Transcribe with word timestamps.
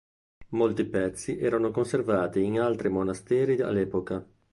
Molti 0.55 0.85
pezzi 0.85 1.37
erano 1.37 1.69
conservati 1.69 2.41
in 2.43 2.59
altri 2.59 2.89
monasteri 2.89 3.61
all'epoca. 3.61 4.27